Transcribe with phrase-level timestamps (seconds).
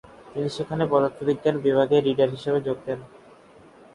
[0.31, 2.99] তিনি সেখানে পদার্থবিজ্ঞান বিভাগে রিডার হিসাবে যোগ দেন।